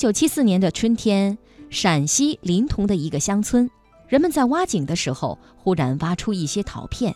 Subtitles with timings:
[0.00, 1.36] 九七四年的春天，
[1.68, 3.70] 陕西临潼的一个乡村，
[4.08, 7.14] 人们在挖井的时候，忽然挖出一些陶片，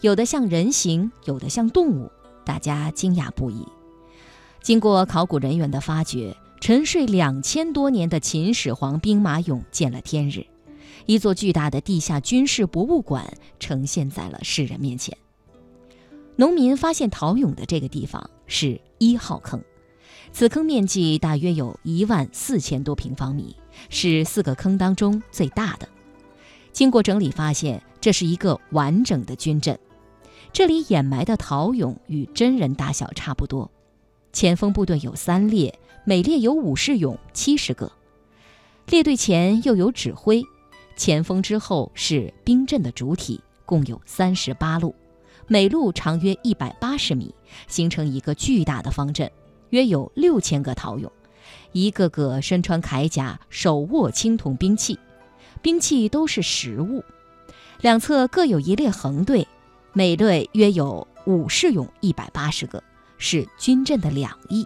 [0.00, 2.10] 有的像人形，有的像动物，
[2.42, 3.68] 大家惊讶不已。
[4.62, 10.46] 经过考古人员的发掘，沉睡两千多年的秦始皇兵马俑见了天日，
[11.04, 13.30] 一座巨大的地下军事博物馆
[13.60, 15.14] 呈现在了世人面前。
[16.36, 19.62] 农民发现陶俑的这个地方是一号坑。
[20.34, 23.54] 此坑面积大约有一万四千多平方米，
[23.88, 25.88] 是四个坑当中最大的。
[26.72, 29.78] 经过整理，发现这是一个完整的军阵。
[30.52, 33.70] 这里掩埋的陶俑与真人大小差不多。
[34.32, 37.92] 前锋部队有三列，每列有武士俑七十个。
[38.88, 40.42] 列队前又有指挥，
[40.96, 44.96] 前锋之后是兵阵的主体，共有三十八路，
[45.46, 47.32] 每路长约一百八十米，
[47.68, 49.30] 形成一个巨大的方阵。
[49.74, 51.10] 约有六千个陶俑，
[51.72, 54.96] 一个个身穿铠甲，手握青铜兵器，
[55.60, 57.02] 兵器都是实物。
[57.80, 59.48] 两侧各有一列横队，
[59.92, 62.80] 每队约有武士俑一百八十个，
[63.18, 64.64] 是军阵的两翼。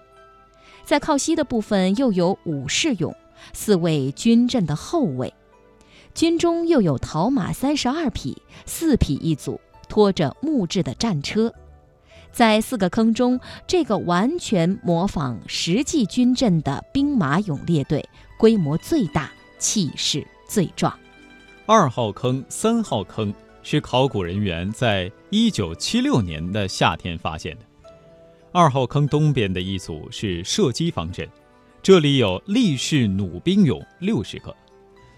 [0.85, 3.15] 在靠西的部分又有武士俑，
[3.55, 5.33] 四位军阵的后卫。
[6.15, 8.37] 军中又有陶马三十二匹，
[8.67, 11.55] 四匹一组，拖着木质的战车。
[12.39, 18.09] 在四个坑中，这个完全模仿实际军阵的兵马俑列队，
[18.39, 20.97] 规模最大，气势最壮。
[21.67, 27.65] 二号坑、三号坑是考古人员在一九七六年的夏天发现的。
[28.53, 31.29] 二号坑东边的一组是射击方阵，
[31.83, 34.55] 这里有立式弩兵俑六十个。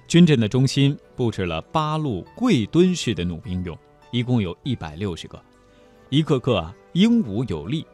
[0.09, 3.77] 军阵的中心布置了八路跪蹲式的弩兵俑，
[4.11, 5.39] 一共有一百六十个。
[6.11, 7.87] 一个个啊英武有力，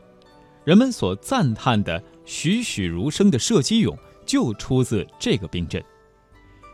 [0.64, 5.84] 人们所赞叹的栩栩如生的射击俑就出自这个兵阵。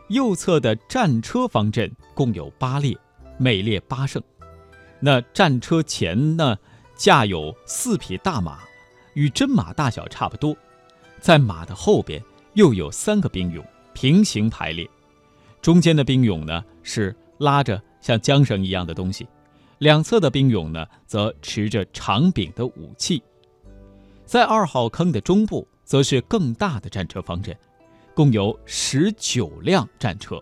[0.09, 2.97] 右侧的战车方阵共有八列，
[3.39, 4.23] 每列八胜。
[5.01, 6.57] 那战车前呢，
[6.95, 8.61] 架有四匹大马，
[9.15, 10.57] 与真马大小差不多。
[11.19, 12.23] 在马的后边
[12.55, 13.65] 又有三个兵俑
[13.95, 14.89] 平行排列，
[15.61, 19.27] 中间的兵俑呢是拉着像缰绳一样的东西。
[19.83, 23.21] 两侧的兵俑呢，则持着长柄的武器。
[24.25, 27.53] 在二号坑的中部，则是更大的战车方阵，
[28.15, 30.41] 共有十九辆战车，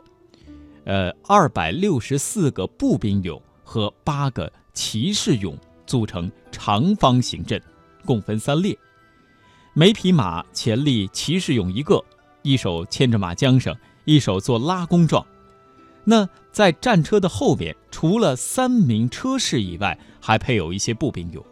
[0.84, 5.56] 呃，二百六十四个步兵俑和八个骑士俑
[5.86, 7.58] 组成长方形阵，
[8.04, 8.76] 共分三列。
[9.72, 12.04] 每匹马前立骑士俑一个，
[12.42, 13.74] 一手牵着马缰绳，
[14.04, 15.26] 一手做拉弓状。
[16.04, 21.42] 那在战车的后边，除了三名车士以外，还配有一些步兵俑。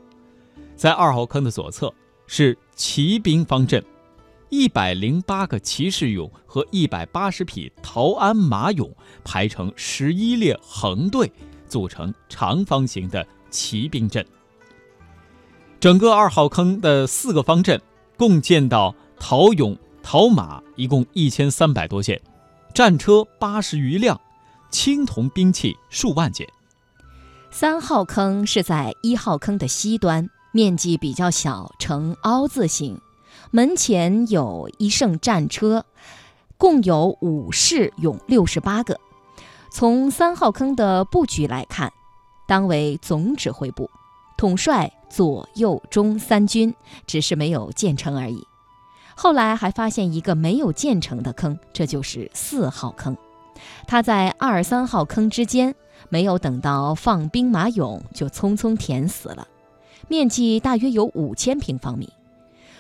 [0.75, 1.92] 在二号坑的左侧
[2.26, 3.84] 是骑兵方阵，
[4.48, 8.91] 一百零八个骑士俑和一百八十匹陶鞍马俑
[9.25, 11.30] 排成十一列横队，
[11.66, 14.25] 组成长方形的骑兵阵。
[15.78, 17.80] 整个二号坑的四个方阵
[18.16, 22.20] 共见到陶俑、陶马一共一千三百多件，
[22.75, 24.20] 战车八十余辆。
[24.71, 26.47] 青铜兵器数万件。
[27.51, 33.01] 三号坑是在一号坑的西端，面积比较小，呈凹字形。
[33.51, 35.87] 门前有一乘战车，
[36.59, 39.01] 共有武士俑六十八个。
[39.71, 41.91] 从三号坑的布局来看，
[42.47, 43.91] 当为总指挥部，
[44.37, 46.75] 统帅左右中三军，
[47.07, 48.47] 只是没有建成而已。
[49.17, 53.17] 后来还发现一个没有建成的坑，这就是四号坑。
[53.87, 55.75] 他在二三号坑之间，
[56.09, 59.47] 没有等到放兵马俑，就匆匆填死了。
[60.09, 62.13] 面积大约有五千平方米。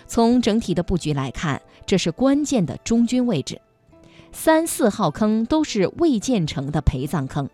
[0.06, 3.60] 从整体的布局来看，这是关键的中军位置。
[4.32, 7.48] 三四号坑都是未建成的陪葬坑。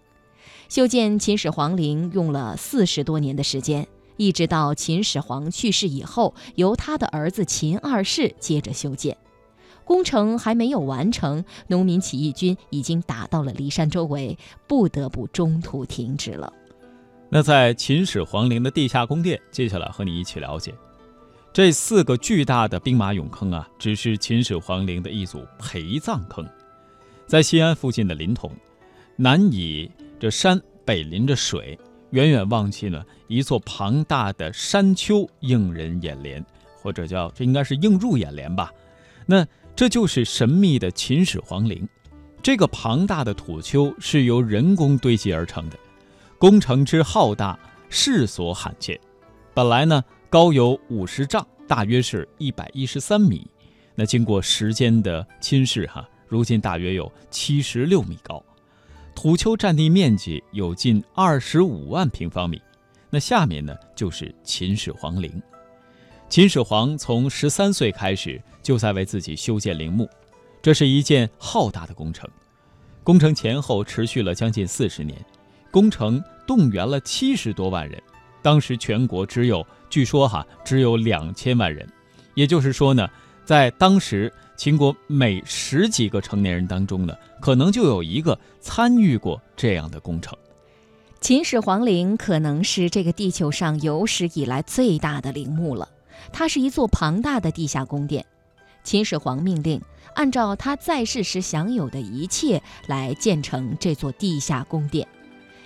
[0.68, 3.86] 修建秦始皇陵用了四十多年的时间，
[4.16, 9.16] 一直到秦始皇去世以后，由他的儿子秦二世接着修建。
[9.84, 14.36] 工程还没有完成，农民起义军已经打到了骊山周围，
[14.66, 16.50] 不得不中途停止了。
[17.28, 20.72] 那在秦始皇陵的地下宫殿，接下来和你一起了解
[21.52, 26.48] 这四个巨大的兵马俑坑啊，只是秦始皇陵的一组陪葬坑。
[27.26, 28.50] 在西安附近的临潼，
[29.16, 31.78] 南倚着山，北临着水，
[32.10, 36.44] 远远望去呢，一座庞大的山丘映人眼帘，
[36.80, 38.72] 或者叫这应该是映入眼帘吧。
[39.26, 39.46] 那。
[39.76, 41.88] 这就是神秘的秦始皇陵，
[42.40, 45.76] 这个庞大的土丘是由人工堆积而成的，
[46.38, 48.98] 工程之浩大，世所罕见。
[49.52, 53.44] 本来呢，高有五十丈，大约是一百一十三米，
[53.96, 58.40] 那经过时间的侵蚀，哈，如今大约有七十六米高，
[59.12, 62.62] 土丘占地面积有近二十五万平方米。
[63.10, 65.42] 那下面呢，就是秦始皇陵。
[66.28, 70.08] 秦始皇从十三岁开始就在为自己修建陵墓，
[70.60, 72.28] 这是一件浩大的工程。
[73.04, 75.16] 工程前后持续了将近四十年，
[75.70, 78.02] 工程动员了七十多万人。
[78.42, 81.86] 当时全国只有，据说哈，只有两千万人。
[82.34, 83.08] 也就是说呢，
[83.44, 90.36] 在当时秦国每十几个成年人当中呢，可能就有一个参与过这样的工程。
[91.20, 95.88] 秦始皇陵可能是这个地球上有史以来最大的陵墓了。
[96.32, 98.24] 它是一座庞大的地下宫殿，
[98.84, 99.80] 秦始皇命令
[100.14, 105.08] 按照他在世时享有的一切来建成这座地下宫殿，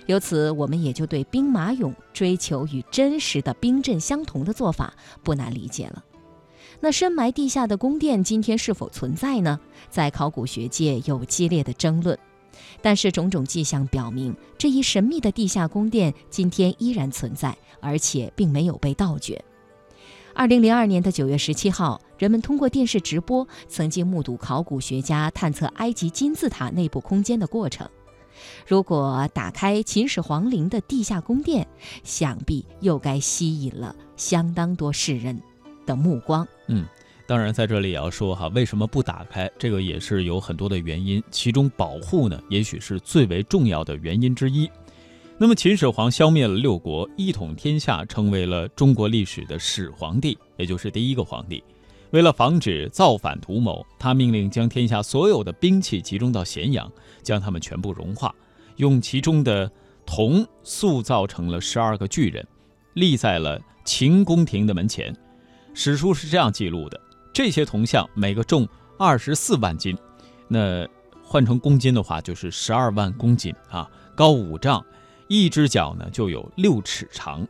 [0.07, 6.03] 由此我们也就对兵马俑追求与真实的兵阵相同的做法不难理解了。
[6.79, 9.59] 那深埋地下的宫殿今天是否存在呢？
[9.89, 12.17] 在考古学界有激烈的争论，
[12.81, 19.43] 但是种种迹象表明，这一神秘的地下宫殿今天依然存在，而且并没有被盗掘。
[20.39, 27.85] 二零零二年的九月十七号，人们通过电视直播，曾经目睹考古学家探测埃及金字塔内部空间的过程。
[28.65, 31.67] 如果打开秦始皇陵的地下宫殿，
[32.05, 35.37] 想必又该吸引了相当多世人
[35.85, 36.47] 的目光。
[36.67, 36.85] 嗯，
[37.27, 39.51] 当然在这里也要说哈，为什么不打开？
[39.57, 44.71] 这个也是有很多的原因，其中保护呢，也许是最为重要的原因之一。
[45.41, 51.63] 那么秦始皇消灭了六国，一统天下，成为了中国历史的始皇帝，也就是第一个皇帝。
[52.09, 56.91] 为了防止造反图谋，他命令将天下所有的兵器集中到咸阳，
[57.23, 58.35] 将它们全部融化，
[58.75, 59.71] 用其中的
[60.05, 62.45] 铜塑造成了十二个巨人，
[62.95, 65.15] 立在了秦宫廷的门前。
[65.73, 66.99] 史书是这样记录的：
[67.33, 69.97] 这些铜像每个重二十四万斤，
[70.49, 70.85] 那
[71.23, 74.85] 换成公斤的话就是十二万公斤啊，高五丈。
[75.29, 77.47] 一只脚呢就有六尺长。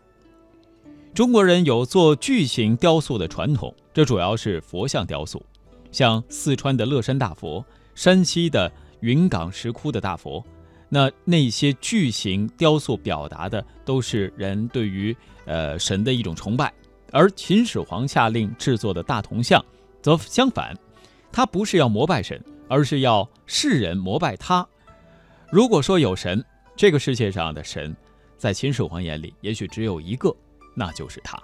[1.14, 5.42] 中国人有做巨型雕塑的传统，这主要是佛像雕塑，
[5.90, 7.66] 像四川的乐山大佛、
[7.96, 10.46] 山西的云冈石窟的大佛，
[10.90, 15.16] 那那些巨型雕塑表达的都是人对于
[15.46, 16.74] 呃神的一种崇拜，
[17.14, 19.64] 而秦始皇下令制作的大铜像，
[20.02, 20.78] 则相反，
[21.32, 24.68] 他不是要膜拜神，而是要世人膜拜他。
[25.50, 26.44] 如果说有神。
[26.80, 27.94] 这个世界上的神，
[28.38, 30.34] 在秦始皇眼里，也许只有一个，
[30.74, 31.38] 那就是他。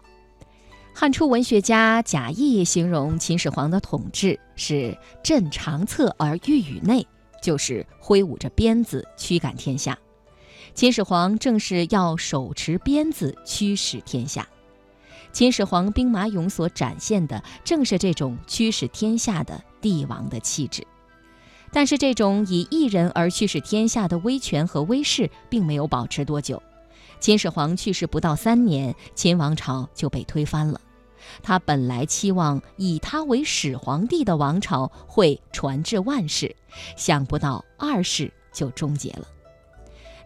[0.93, 7.05] 汉初文学家贾谊形容秦始皇的统治是“镇长策而御宇内”，
[7.43, 9.99] 就是挥舞着鞭子驱赶天下。
[10.73, 14.47] 秦始皇正是要手持鞭子驱使天下。
[15.33, 20.87] 秦始皇兵马俑所展现的，正是这种驱使天下的帝王的气质。
[21.75, 26.63] 但是，这种以一人而驱使天下的威权和威势，并没有保持多久。
[27.19, 30.79] 秦始皇去世不到三年，秦王朝就被推翻了。
[31.43, 36.55] 他本来期望以他为始皇帝的王朝会传至万世，
[36.95, 39.27] 想不到二世就终结了。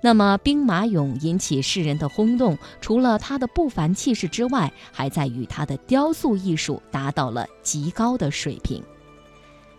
[0.03, 8.83] 那么，兵马俑引起世人的轰动，除了他的不凡气势之外，还在于他的雕塑艺术达到了极高的水平。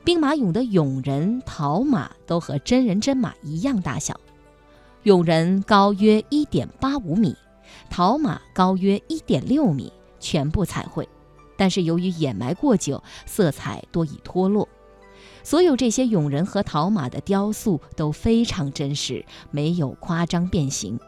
[0.02, 4.18] 兵马俑的俑人、陶马都和真人真马一样大小，
[5.04, 7.36] 俑人高约一点八五米，
[7.90, 11.06] 陶马高约一点六米，全部彩绘，
[11.56, 14.66] 但是由于掩埋过久，色彩多已脱落。
[15.42, 20.98] 所有这些俑人和陶马的雕塑都非常真实，没有夸张变形。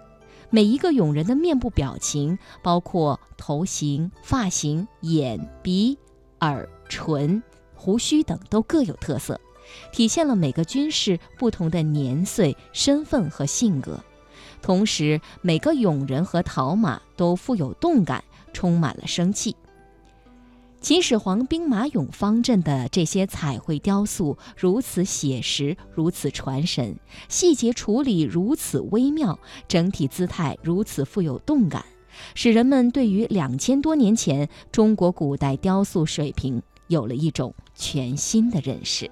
[0.51, 5.97] 每一个俑人的面部表情，包括头型、发型、眼、鼻、
[6.41, 7.43] 耳、唇。
[7.83, 9.41] 胡须等都各有特色，
[9.91, 13.99] 体现了每个军士不同的年岁、身份和性格。
[14.61, 18.23] 同时，每个俑人和陶马都富有动感，
[18.53, 19.57] 充满了生气。
[20.81, 26.97] 秦始皇兵马俑方阵的这些彩绘雕塑如此写实，如此传神，
[27.29, 29.37] 细节处理如此微妙，
[29.67, 31.85] 整体姿态如此富有动感，
[32.37, 36.63] 使人们对于两千多年前中国古代雕塑水平
[36.93, 37.55] 有了一种。
[37.75, 39.11] 全新的认识。